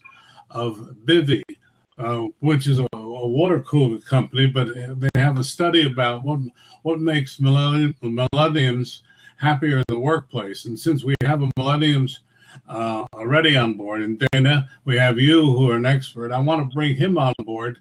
[0.50, 1.44] of Bevi,
[1.98, 2.88] uh, which is a,
[3.22, 6.40] a water cooler company, but they have a study about what,
[6.84, 9.04] what makes millenniums
[9.38, 10.66] happier in the workplace.
[10.66, 12.20] And since we have a millenniums
[12.68, 14.02] uh, already on board.
[14.02, 16.32] And Dana, we have you who are an expert.
[16.32, 17.80] I want to bring him on board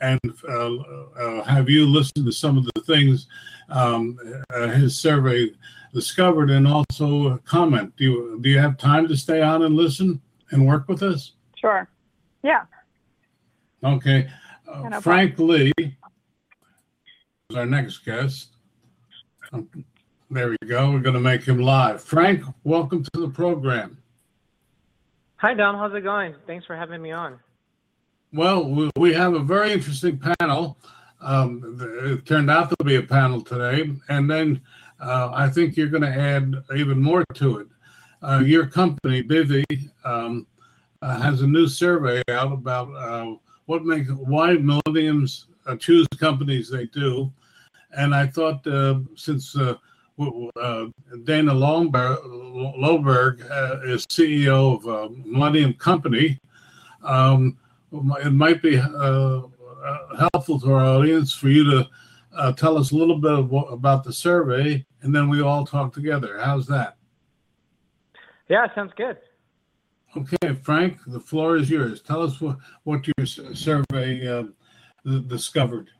[0.00, 3.28] and uh, uh, have you listen to some of the things
[3.70, 4.18] um,
[4.54, 5.50] uh, his survey
[5.94, 7.94] discovered and also comment.
[7.96, 10.20] Do you, do you have time to stay on and listen
[10.50, 11.32] and work with us?
[11.56, 11.88] Sure.
[12.42, 12.64] Yeah.
[13.82, 14.28] Okay.
[14.68, 18.56] Uh, Frank Lee is our next guest.
[19.52, 19.68] Um,
[20.30, 20.90] there we go.
[20.90, 22.02] We're going to make him live.
[22.02, 23.98] Frank, welcome to the program.
[25.36, 25.76] Hi, Don.
[25.76, 26.34] How's it going?
[26.46, 27.38] Thanks for having me on.
[28.32, 30.78] Well, we have a very interesting panel.
[31.20, 34.60] Um, it turned out to be a panel today, and then
[35.00, 37.68] uh, I think you're going to add even more to it.
[38.22, 39.64] Uh, your company, Bevi,
[40.04, 40.46] um,
[41.02, 46.70] uh, has a new survey out about uh, what makes why millennials uh, choose companies
[46.70, 47.32] they do,
[47.96, 49.74] and I thought uh, since uh,
[51.24, 56.38] Dana Loberg, uh, is CEO of a Millennium Company.
[57.02, 57.58] Um,
[57.92, 59.42] it might be uh,
[59.86, 61.88] uh, helpful to our audience for you to
[62.36, 65.92] uh, tell us a little bit what, about the survey, and then we all talk
[65.92, 66.38] together.
[66.42, 66.96] How's that?
[68.48, 69.18] Yeah, sounds good.
[70.16, 72.00] Okay, Frank, the floor is yours.
[72.02, 74.44] Tell us what, what your survey uh,
[75.26, 75.90] discovered.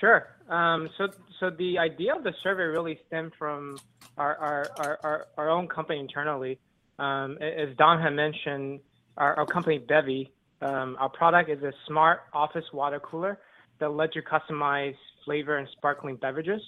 [0.00, 0.28] Sure.
[0.48, 3.78] Um, so, so the idea of the survey really stemmed from
[4.18, 6.58] our our, our, our, own company internally.
[6.98, 8.80] Um, as Don had mentioned,
[9.16, 13.38] our, our company Bevi, um, our product is a smart office water cooler
[13.78, 16.62] that lets you customize flavor and sparkling beverages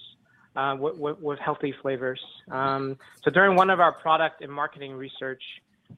[0.57, 2.21] uh, with, with, with, healthy flavors.
[2.51, 5.43] Um, so during one of our product and marketing research,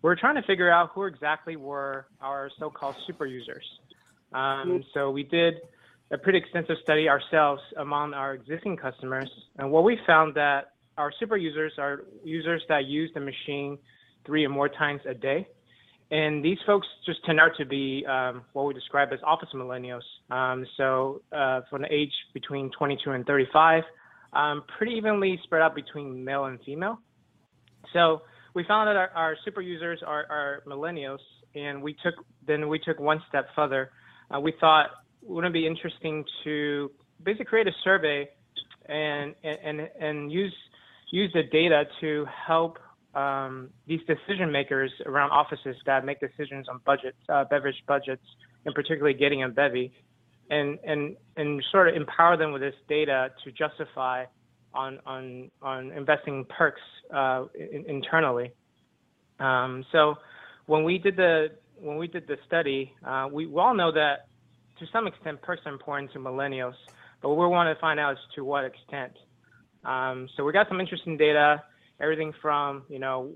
[0.02, 3.64] we are trying to figure out who exactly were our so-called super users.
[4.32, 5.54] Um, so we did
[6.10, 11.12] a pretty extensive study ourselves among our existing customers, and what we found that our
[11.18, 13.78] super users are users that use the machine
[14.26, 15.46] three or more times a day,
[16.10, 20.02] and these folks just turned out to be um, what we describe as office millennials.
[20.30, 23.82] Um, so uh, from the age between 22 and 35,
[24.34, 26.98] um, pretty evenly spread out between male and female.
[27.92, 28.22] So
[28.54, 31.18] we found that our, our super users are, are, millennials,
[31.54, 32.14] and we took
[32.46, 33.90] then we took one step further.
[34.34, 34.90] Uh, we thought
[35.22, 36.90] wouldn't it be interesting to
[37.22, 38.28] basically create a survey
[38.86, 40.54] and and and use
[41.10, 42.78] use the data to help
[43.14, 48.24] um, these decision makers around offices that make decisions on budgets, uh, beverage budgets,
[48.64, 49.92] and particularly getting a Bevi,
[50.50, 54.24] and and and sort of empower them with this data to justify
[54.72, 56.80] on on on investing perks
[57.12, 58.52] uh, in, internally.
[59.40, 60.16] Um, so
[60.66, 64.28] when we did the when we did the study, uh, we, we all know that
[64.78, 66.74] to some extent perks are important to millennials,
[67.20, 69.12] but what we want to find out is to what extent.
[69.85, 71.62] Um, so we got some interesting data
[72.00, 73.30] everything from you know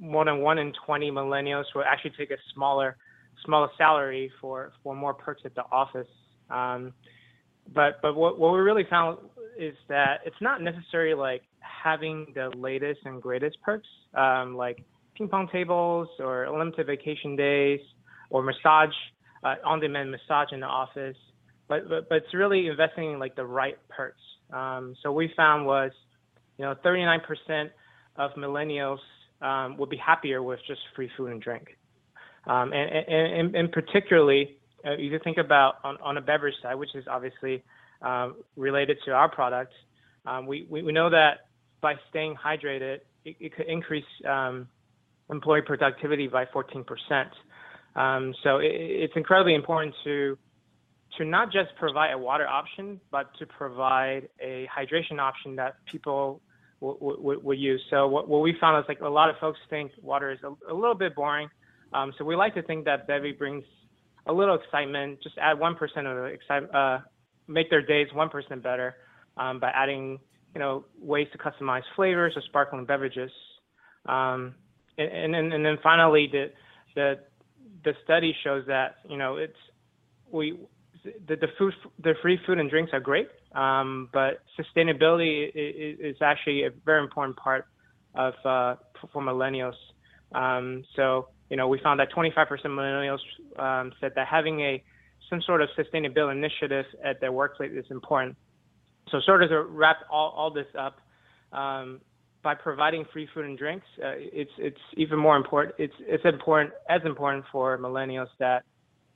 [0.00, 2.96] more than one in 20 millennials will actually take a smaller
[3.44, 6.08] smaller salary for for more perks at the office
[6.50, 6.92] um,
[7.74, 9.18] but but what, what we really found
[9.58, 14.84] is that it's not necessarily like having the latest and greatest perks um, like
[15.14, 17.80] ping pong tables or unlimited vacation days
[18.30, 18.94] or massage
[19.44, 21.16] uh, on-demand massage in the office
[21.68, 24.20] but, but but it's really investing in like the right perks
[24.52, 25.92] um, so we found was
[26.56, 27.70] you know 39%
[28.16, 28.98] of millennials
[29.40, 31.76] um, would be happier with just free food and drink.
[32.46, 36.94] Um, and, and, and, particularly, uh, you think about on, on a beverage side, which
[36.94, 37.62] is obviously
[38.02, 39.72] um, related to our product,
[40.26, 41.48] um, we, we, we, know that
[41.80, 44.68] by staying hydrated, it, it could increase um,
[45.30, 46.84] employee productivity by 14%.
[47.96, 50.38] Um, so it, it's incredibly important to
[51.16, 56.40] to not just provide a water option, but to provide a hydration option that people
[56.80, 57.82] we, use.
[57.90, 60.72] So what, what we found is like a lot of folks think water is a,
[60.72, 61.48] a little bit boring.
[61.92, 63.64] Um, so we like to think that Bevi brings
[64.28, 65.22] a little excitement.
[65.22, 66.98] Just add one percent of the excitement, uh,
[67.46, 68.96] make their days one percent better
[69.36, 70.18] um, by adding
[70.54, 73.30] you know ways to customize flavors or sparkling beverages.
[74.06, 74.54] Um,
[74.96, 76.46] and, and, and then finally the
[76.94, 77.14] the
[77.84, 79.56] the study shows that you know it's
[80.30, 80.58] we
[81.04, 86.16] the, the food the free food and drinks are great um, but sustainability is, is,
[86.22, 87.66] actually a very important part
[88.14, 88.74] of uh,
[89.12, 89.74] for millennials.
[90.34, 93.18] Um, so you know, we found that 25% of millennials
[93.58, 94.82] um, said that having a
[95.30, 98.36] some sort of sustainability initiative at their workplace is important.
[99.10, 101.00] So sort of to wrap all, all this up,
[101.52, 102.00] um,
[102.42, 105.74] by providing free food and drinks, uh, it's it's even more important.
[105.78, 108.64] It's it's important as important for millennials that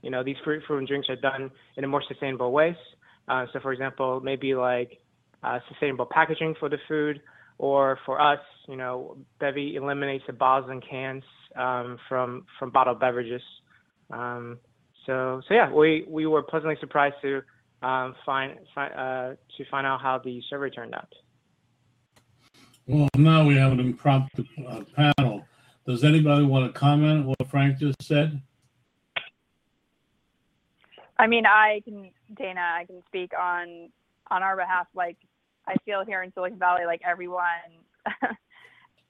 [0.02, 2.76] you know these free food and drinks are done in a more sustainable ways.
[3.28, 4.98] Uh, so, for example, maybe like
[5.44, 7.20] uh, sustainable packaging for the food,
[7.58, 11.22] or for us, you know, Bevi eliminates the bottles and cans
[12.08, 13.42] from from bottled beverages.
[14.10, 14.58] Um,
[15.06, 17.42] so, so yeah, we we were pleasantly surprised to
[17.82, 21.12] um, find, find uh, to find out how the survey turned out.
[22.86, 25.44] Well, now we have an impromptu uh, panel.
[25.86, 28.40] Does anybody want to comment on what Frank just said?
[31.18, 33.90] I mean, I can, Dana, I can speak on
[34.30, 34.86] on our behalf.
[34.94, 35.16] Like,
[35.66, 37.44] I feel here in Silicon Valley, like everyone,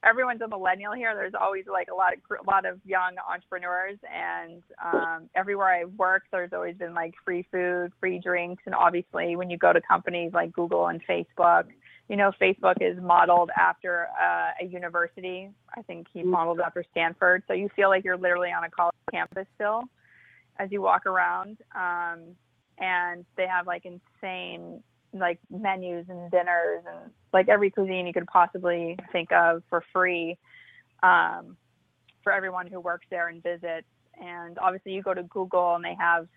[0.05, 1.15] everyone's a millennial here.
[1.15, 5.85] There's always like a lot of a lot of young entrepreneurs, and um, everywhere I
[5.85, 9.81] work, there's always been like free food, free drinks, and obviously when you go to
[9.81, 11.65] companies like Google and Facebook,
[12.09, 15.51] you know, Facebook is modeled after uh, a university.
[15.77, 18.95] I think he modeled after Stanford, so you feel like you're literally on a college
[19.11, 19.85] campus still
[20.59, 21.59] as you walk around.
[21.75, 22.37] Um,
[22.79, 28.27] and they have like insane like menus and dinners and like every cuisine you could
[28.27, 30.39] possibly think of for free
[31.03, 31.57] um,
[32.23, 33.87] for everyone who works there and visits.
[34.21, 36.29] And obviously, you go to Google and they have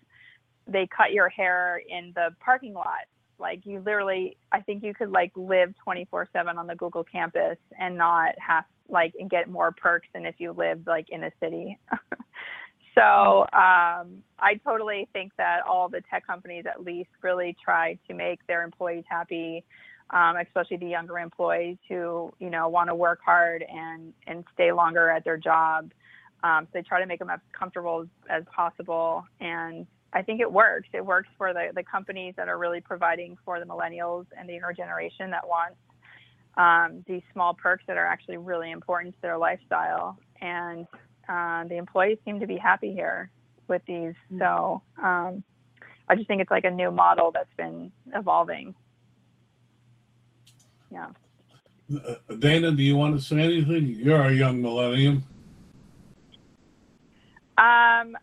[0.66, 3.06] they cut your hair in the parking lot.
[3.38, 7.96] Like you literally, I think you could like live 24/7 on the Google campus and
[7.96, 11.78] not have like and get more perks than if you lived like in a city.
[12.96, 18.14] So um, I totally think that all the tech companies at least really try to
[18.14, 19.64] make their employees happy,
[20.10, 24.72] um, especially the younger employees who you know want to work hard and and stay
[24.72, 25.90] longer at their job.
[26.42, 30.40] Um, so they try to make them as comfortable as, as possible, and I think
[30.40, 30.88] it works.
[30.94, 34.54] It works for the the companies that are really providing for the millennials and the
[34.54, 35.76] younger generation that wants
[36.56, 40.18] um, these small perks that are actually really important to their lifestyle.
[40.40, 40.86] And
[41.28, 43.30] uh, the employees seem to be happy here
[43.68, 44.14] with these.
[44.32, 44.38] Mm-hmm.
[44.38, 45.42] So um,
[46.08, 48.74] I just think it's like a new model that's been evolving.
[50.90, 51.08] Yeah.
[51.92, 53.86] Uh, Dana, do you want to say anything?
[53.86, 55.24] You're a young millennium.
[57.58, 58.16] Um,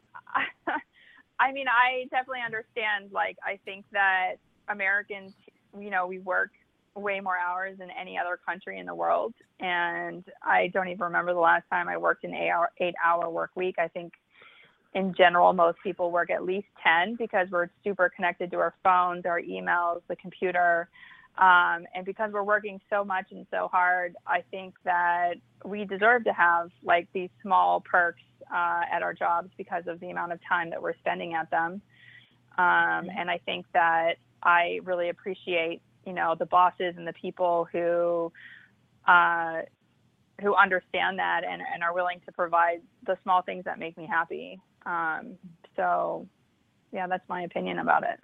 [1.40, 3.12] I mean, I definitely understand.
[3.12, 4.36] Like, I think that
[4.70, 5.34] Americans,
[5.80, 6.52] you know, we work
[6.96, 11.34] way more hours than any other country in the world, and I don't even remember
[11.34, 13.76] the last time I worked an eight-hour eight-hour work week.
[13.80, 14.14] I think,
[14.94, 19.26] in general, most people work at least ten because we're super connected to our phones,
[19.26, 20.90] our emails, the computer.
[21.36, 25.34] Um, and because we're working so much and so hard, I think that
[25.66, 28.22] we deserve to have like these small perks
[28.54, 31.82] uh, at our jobs because of the amount of time that we're spending at them.
[32.60, 37.68] Um, and I think that I really appreciate, you know, the bosses and the people
[37.72, 38.32] who
[39.08, 39.62] uh,
[40.42, 44.08] who understand that and, and are willing to provide the small things that make me
[44.08, 44.60] happy.
[44.86, 45.36] Um,
[45.76, 46.28] so,
[46.92, 48.20] yeah, that's my opinion about it.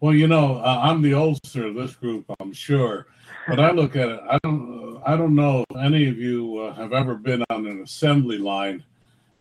[0.00, 3.06] Well, you know, uh, I'm the oldster of this group, I'm sure,
[3.46, 4.20] but I look at it.
[4.28, 5.00] I don't.
[5.06, 8.82] I don't know if any of you uh, have ever been on an assembly line,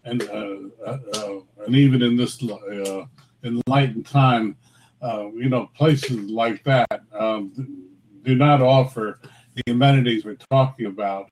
[0.04, 3.06] and uh, uh, uh and even in this uh,
[3.44, 4.56] enlightened time,
[5.02, 7.88] you know, places like that um,
[8.24, 9.20] do not offer
[9.56, 11.30] the amenities we're talking about,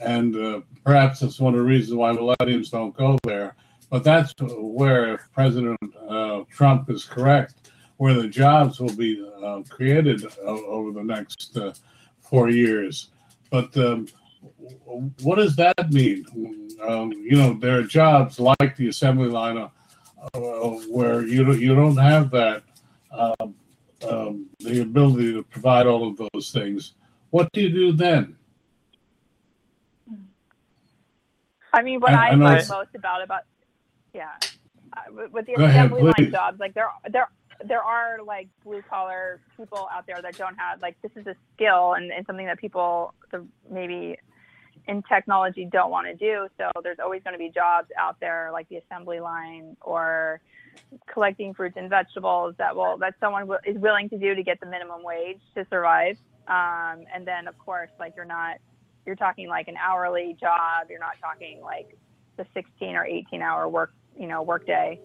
[0.00, 3.56] and perhaps that's one of the reasons why millennials don't go there.
[3.90, 5.78] But that's where, if President
[6.50, 7.66] Trump is correct,
[7.98, 11.72] where the jobs will be uh, created over the next uh,
[12.20, 13.10] four years.
[13.50, 14.06] But um,
[15.22, 16.26] what does that mean?
[16.86, 20.38] Um, you know, there are jobs like the assembly line uh,
[20.90, 22.62] where you you don't have that
[23.16, 23.54] um,
[24.08, 26.94] um, the ability to provide all of those things.
[27.30, 28.36] What do you do then?
[31.72, 33.42] I mean, what I, I like most about about
[34.14, 34.30] yeah,
[34.96, 37.28] uh, with the assembly ahead, line jobs, like there there
[37.66, 41.34] there are like blue collar people out there that don't have like this is a
[41.54, 44.16] skill and, and something that people the, maybe
[44.88, 46.48] in technology don't want to do.
[46.58, 50.40] So there's always going to be jobs out there like the assembly line or
[51.06, 54.66] collecting fruits and vegetables that will that someone is willing to do to get the
[54.66, 56.16] minimum wage to survive.
[56.48, 58.56] Um, and then of course like you're not
[59.04, 60.88] you're talking like an hourly job.
[60.90, 61.96] You're not talking like
[62.36, 65.00] the 16 or 18 hour work you know work day.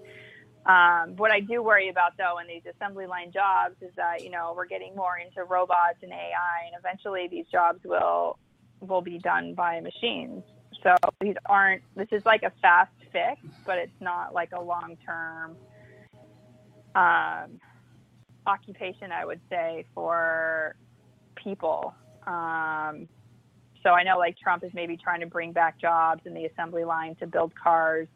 [0.66, 4.30] Um, what I do worry about though in these assembly line jobs is that you
[4.30, 8.38] know we're getting more into robots and AI, and eventually these jobs will
[8.80, 10.44] will be done by machines.
[10.84, 11.84] So these aren't.
[11.96, 15.56] This is like a fast fix, but it's not like a long term
[16.96, 17.60] um,
[18.46, 19.12] occupation.
[19.12, 20.76] I would say for
[21.36, 21.94] people.
[22.28, 23.08] Um,
[23.84, 26.84] so I know like Trump is maybe trying to bring back jobs in the assembly
[26.84, 28.08] line to build cars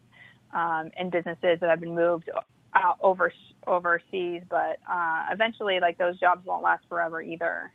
[0.54, 2.30] um, and businesses that have been moved
[2.74, 3.34] out over
[3.68, 4.44] overseas.
[4.50, 7.72] But uh, eventually, like those jobs won't last forever either.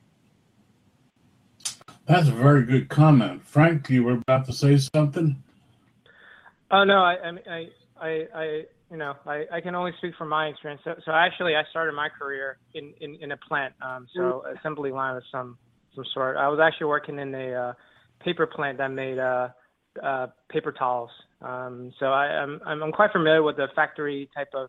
[2.07, 3.89] That's a very good comment, Frank.
[3.91, 5.43] You were about to say something.
[6.71, 7.17] Oh no, I,
[7.49, 7.67] I,
[8.01, 8.45] I, I,
[8.91, 10.83] you know, I, I can only speak from my experience.
[10.85, 14.59] So, so actually, I started my career in, in, in a plant, um, so mm-hmm.
[14.59, 15.59] assembly line of some
[15.95, 16.37] some sort.
[16.37, 17.73] I was actually working in a uh,
[18.21, 19.49] paper plant that made uh,
[20.03, 21.11] uh, paper towels.
[21.43, 24.69] Um, so I, I'm, I'm quite familiar with the factory type of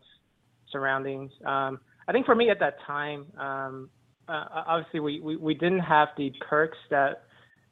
[0.70, 1.30] surroundings.
[1.44, 3.90] Um, I think for me at that time, um,
[4.28, 7.24] uh, obviously we, we, we, didn't have the perks that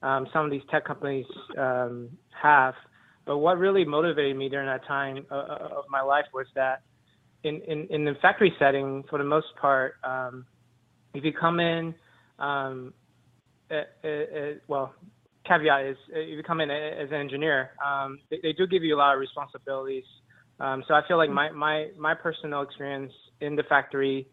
[0.02, 1.26] um, some of these tech companies
[1.58, 2.10] um,
[2.40, 2.74] have.
[3.26, 6.82] But what really motivated me during that time uh, uh, of my life was that
[7.44, 10.46] in, in, in the factory setting, for the most part, um,
[11.14, 11.94] if you come in,
[13.70, 14.94] it, it, it, well,
[15.46, 18.82] caveat is uh, if you come in as an engineer, um, they, they, do give
[18.82, 20.04] you a lot of responsibilities.
[20.58, 24.26] Um, so I feel like my, my, my personal experience in the factory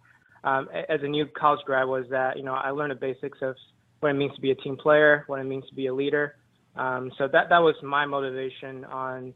[0.43, 3.55] um, as a new college grad was that, you know, I learned the basics of
[3.99, 6.35] what it means to be a team player, what it means to be a leader.
[6.77, 9.33] Um, so that, that was my motivation on,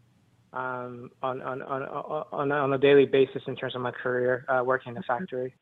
[0.53, 4.63] um, on, on, on, on, on, a daily basis in terms of my career uh,
[4.63, 5.53] working in the factory.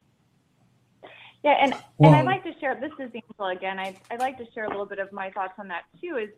[1.44, 4.38] Yeah, and, well, and I'd like to share, this is Angela again, I, I'd like
[4.40, 6.30] to share a little bit of my thoughts on that too, is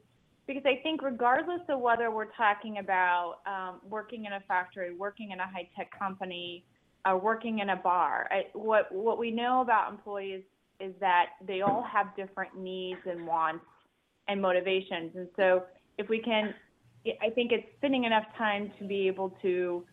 [0.45, 5.31] because I think regardless of whether we're talking about um, working in a factory, working
[5.31, 6.65] in a high tech company,
[7.05, 10.43] uh, working in a bar, I, what, what we know about employees
[10.79, 13.65] is that they all have different needs and wants
[14.28, 15.11] and motivations.
[15.15, 15.63] And so
[15.97, 16.53] if we can,
[17.22, 19.84] I think it's spending enough time to be able to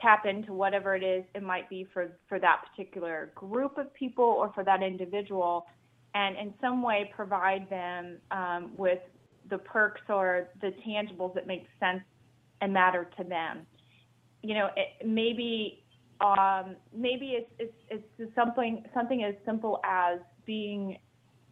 [0.00, 4.24] tap into whatever it is it might be for for that particular group of people
[4.24, 5.66] or for that individual
[6.14, 8.98] and in some way provide them um, with
[9.48, 12.02] the perks or the tangibles that make sense
[12.60, 13.64] and matter to them
[14.42, 15.84] you know it, maybe
[16.20, 17.50] um, maybe it's,
[17.90, 20.98] it's it's something something as simple as being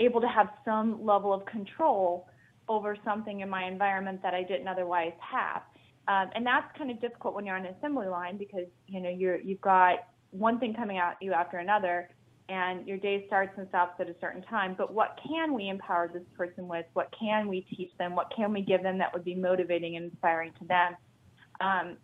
[0.00, 2.26] able to have some level of control
[2.68, 5.62] over something in my environment that I didn't otherwise have
[6.08, 9.10] Um, and that's kind of difficult when you're on an assembly line because you know
[9.10, 12.08] you're you've got one thing coming at you after another,
[12.48, 14.74] and your day starts and stops at a certain time.
[14.76, 16.86] But what can we empower this person with?
[16.94, 18.16] What can we teach them?
[18.16, 20.96] What can we give them that would be motivating and inspiring to them?
[21.60, 21.96] Um,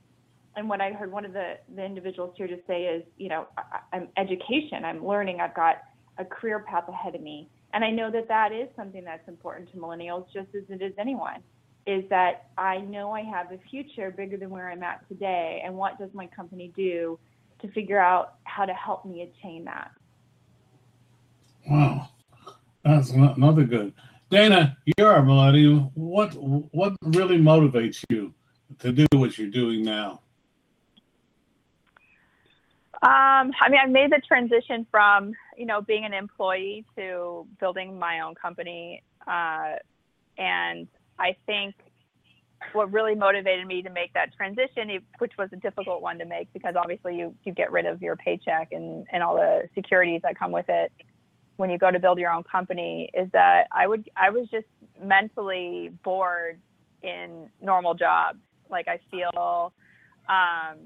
[0.57, 3.47] and what I heard one of the, the individuals here to say is, you know,
[3.59, 5.78] I, I'm education, I'm learning, I've got
[6.18, 7.51] a career path ahead of me.
[7.73, 10.93] And I know that that is something that's important to millennials, just as it is
[10.99, 11.43] anyone,
[11.87, 15.62] is that I know I have a future bigger than where I'm at today.
[15.64, 17.19] And what does my company do
[17.61, 19.91] to figure out how to help me attain that?
[21.69, 22.09] Wow,
[22.85, 23.93] that's another good.
[24.31, 25.93] Dana, you're a millennial.
[25.95, 28.35] What what really motivates you
[28.81, 30.21] to do what you're doing now?
[33.03, 37.99] Um, I mean, I made the transition from you know being an employee to building
[37.99, 39.74] my own company, uh,
[40.38, 40.88] and
[41.18, 41.74] I think
[42.72, 46.51] what really motivated me to make that transition, which was a difficult one to make
[46.55, 50.38] because obviously you you get rid of your paycheck and and all the securities that
[50.38, 50.90] come with it
[51.57, 54.66] when you go to build your own company, is that I would I was just
[55.03, 56.59] mentally bored
[57.03, 58.38] in normal jobs.
[58.70, 59.74] Like I feel.
[60.28, 60.78] Um,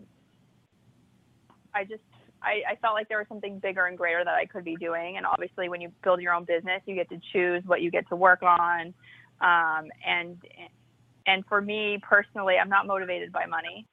[1.75, 2.03] I just
[2.43, 5.17] I, I felt like there was something bigger and greater that I could be doing.
[5.19, 8.09] And obviously, when you build your own business, you get to choose what you get
[8.09, 8.95] to work on.
[9.41, 10.39] Um, and
[11.27, 13.87] and for me personally, I'm not motivated by money.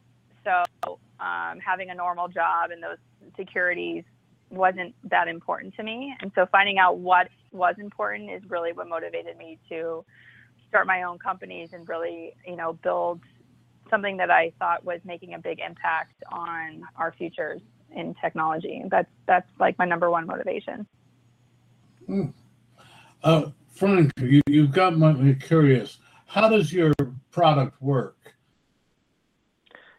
[0.43, 2.97] So um, having a normal job and those
[3.35, 4.03] securities
[4.49, 6.15] wasn't that important to me.
[6.21, 10.05] And so finding out what was important is really what motivated me to
[10.69, 13.19] start my own companies and really, you know, build
[13.89, 17.61] something that I thought was making a big impact on our futures
[17.95, 18.83] in technology.
[18.89, 20.85] That's that's like my number one motivation.
[22.05, 22.25] Hmm.
[23.23, 25.97] Uh, Frank, you, you've got me curious.
[26.25, 26.93] How does your
[27.31, 28.15] product work?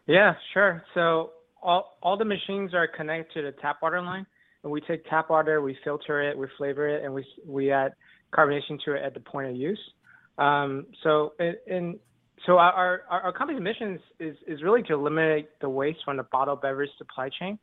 [0.06, 0.84] Yeah, sure.
[0.94, 1.32] So
[1.62, 4.26] all, all the machines are connected to the tap water line,
[4.62, 7.92] and we take tap water, we filter it, we flavor it, and we we add
[8.32, 9.80] carbonation to it at the point of use.
[10.38, 11.98] Um, so in, in
[12.46, 16.22] so our, our, our company's mission is, is really to eliminate the waste from the
[16.24, 17.58] bottled beverage supply chain.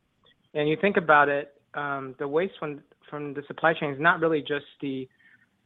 [0.54, 4.18] And you think about it, um, the waste from from the supply chain is not
[4.18, 5.08] really just the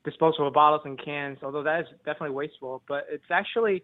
[0.05, 3.83] disposable bottles and cans, although that is definitely wasteful, but it's actually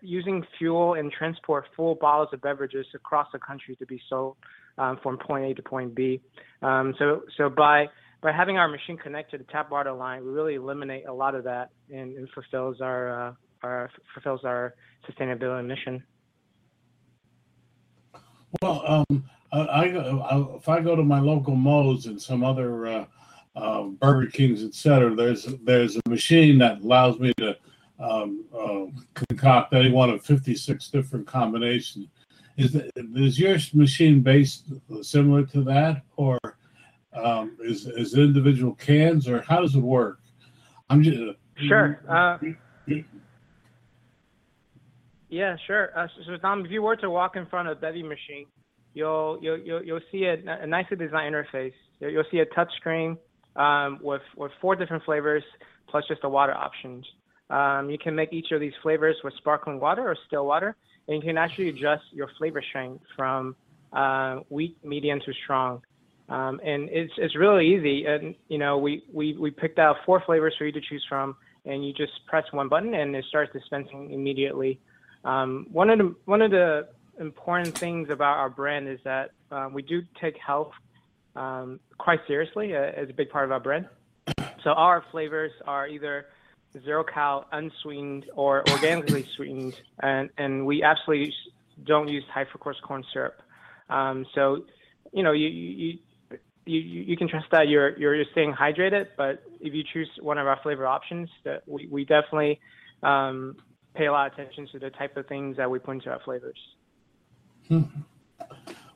[0.00, 4.36] using fuel and transport full bottles of beverages across the country to be sold
[4.78, 6.20] um, from point A to point B.
[6.62, 7.86] Um, so so by
[8.22, 11.34] by having our machine connected to the tap water line, we really eliminate a lot
[11.34, 13.32] of that and, and fulfills our uh,
[13.64, 14.74] our fulfills our
[15.08, 16.02] sustainability mission.
[18.62, 23.04] Well, um, I, I, if I go to my local Moe's and some other uh,
[23.56, 27.56] uh, Burger Kings, etc., there's there's a machine that allows me to
[27.98, 32.08] um, uh, concoct any one of 56 different combinations.
[32.56, 36.38] Is the, is your machine based similar to that, or
[37.12, 40.20] um, is is it individual cans, or how does it work?
[40.90, 41.18] I'm just
[41.56, 42.00] sure.
[42.08, 42.38] Uh,
[45.34, 45.90] yeah, sure.
[45.98, 48.46] Uh, so, so, Tom, if you were to walk in front of a Bevi machine,
[48.94, 51.72] you'll you'll you'll, you'll see a, a nicely designed interface.
[52.00, 53.18] You'll, see a touch screen
[53.56, 55.42] um, with with four different flavors
[55.88, 57.04] plus just the water options.
[57.50, 60.76] Um, you can make each of these flavors with sparkling water or still water,
[61.08, 63.56] and you can actually adjust your flavor strength from
[63.92, 65.82] uh, weak, medium to strong.
[66.28, 68.06] Um, and it's it's really easy.
[68.06, 71.36] And you know, we, we we picked out four flavors for you to choose from,
[71.66, 74.80] and you just press one button and it starts dispensing immediately.
[75.24, 79.68] Um, one of the one of the important things about our brand is that uh,
[79.72, 80.72] we do take health
[81.36, 83.88] um, quite seriously uh, as a big part of our brand.
[84.62, 86.26] So our flavors are either
[86.84, 91.32] zero cal, unsweetened, or organically sweetened, and and we absolutely
[91.84, 93.40] don't use high fructose corn syrup.
[93.90, 94.64] Um, so,
[95.12, 95.98] you know, you, you
[96.66, 99.08] you you can trust that you're you're staying hydrated.
[99.16, 102.60] But if you choose one of our flavor options, that we we definitely
[103.02, 103.56] um,
[103.94, 106.20] pay a lot of attention to the type of things that we put into our
[106.20, 106.58] flavors.
[107.68, 107.82] Hmm.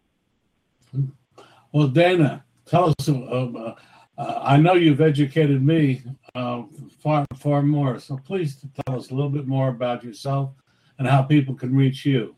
[1.72, 3.08] Well, Dana, tell us.
[3.08, 3.76] Uh,
[4.18, 6.04] uh, I know you've educated me
[6.36, 6.64] uh,
[7.02, 8.00] far, far more.
[8.00, 10.52] So please tell us a little bit more about yourself
[10.98, 12.36] and how people can reach you.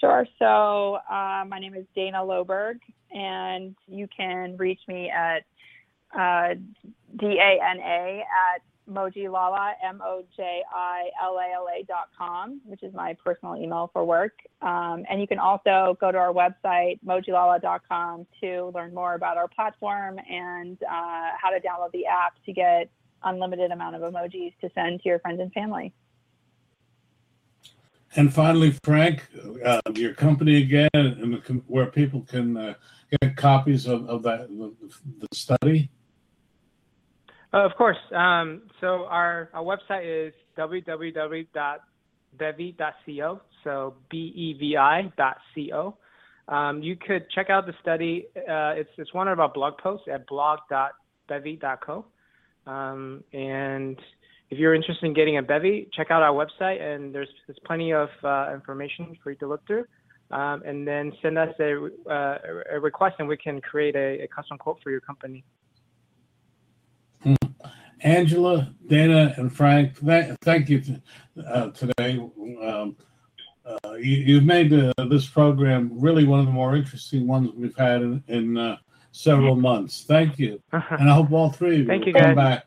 [0.00, 0.26] Sure.
[0.38, 5.44] So uh, my name is Dana Loberg, and you can reach me at
[6.16, 6.54] uh,
[7.16, 10.64] D-A-N-A at MojiLaLa, M-O-J-I-L-A-L-A
[11.84, 14.32] dot com, which is my personal email for work.
[14.62, 19.48] Um, and you can also go to our website, mojilala.com, to learn more about our
[19.48, 22.90] platform and uh, how to download the app to get
[23.24, 25.92] unlimited amount of emojis to send to your friends and family.
[28.14, 29.26] And finally, Frank,
[29.64, 32.74] uh, your company again, and where people can uh,
[33.20, 35.90] get copies of, of that the study.
[37.56, 37.96] Uh, of course.
[38.14, 43.40] Um, so our, our website is www.bevi.co.
[43.64, 45.96] So B-E-V-I.co.
[46.48, 48.26] Um, you could check out the study.
[48.36, 52.04] Uh, it's, it's one of our blog posts at blog.bevi.co.
[52.66, 53.98] Um, and
[54.50, 57.94] if you're interested in getting a Bevi, check out our website, and there's, there's plenty
[57.94, 59.86] of uh, information for you to look through.
[60.30, 62.36] Um, and then send us a, uh,
[62.72, 65.42] a request, and we can create a, a custom quote for your company.
[68.00, 70.82] Angela, Dana, and Frank, th- thank you
[71.46, 72.18] uh, today.
[72.62, 72.96] Um,
[73.64, 77.76] uh, you, have made uh, this program really one of the more interesting ones we've
[77.76, 78.76] had in, in uh,
[79.12, 80.04] several months.
[80.06, 82.36] Thank you, and I hope all three of thank you, you come guys.
[82.36, 82.66] back.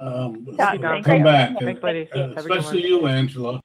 [0.00, 1.24] Um, Yeah, come thank you.
[1.24, 2.08] back, Thanks, ladies.
[2.12, 3.60] uh, Have a good especially you, Angela,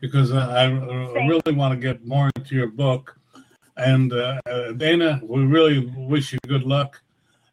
[0.00, 3.16] because I, I really want to get more into your book.
[3.76, 7.02] And uh, uh, Dana, we really wish you good luck.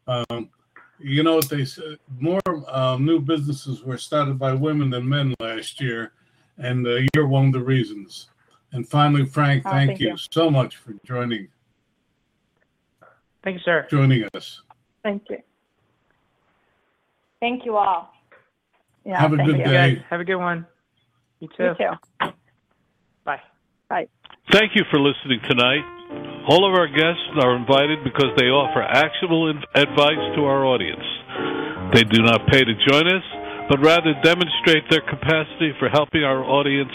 [0.06, 0.50] Um,
[0.98, 1.98] you know what they said?
[2.18, 6.12] More um, new businesses were started by women than men last year,
[6.58, 8.28] and uh, you're one of the reasons.
[8.72, 10.16] And finally, Frank, Oh, thank, thank you you.
[10.32, 11.48] so much for joining
[13.44, 13.86] Thank you, sir.
[13.90, 14.62] joining us.
[15.02, 15.38] Thank you.
[17.40, 18.12] Thank you all.
[19.04, 19.52] Yeah, Have a good you.
[19.58, 19.94] You day.
[19.94, 20.66] guys have a good one.
[21.40, 21.74] You too.
[21.78, 22.32] You too.
[23.24, 23.40] Bye.
[23.88, 24.08] Bye.
[24.52, 25.84] Thank you for listening tonight.
[26.48, 31.04] All of our guests are invited because they offer actionable advice to our audience.
[31.92, 33.24] They do not pay to join us,
[33.68, 36.92] but rather demonstrate their capacity for helping our audience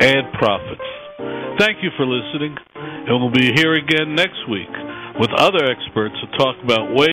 [0.00, 0.88] add profits.
[1.60, 4.72] Thank you for listening, and we'll be here again next week
[5.20, 7.12] with other experts to talk about ways.